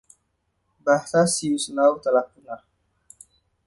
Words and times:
Bahasa 0.83 1.21
Siuslaw 1.33 1.93
telah 2.03 2.25
punah. 2.31 2.61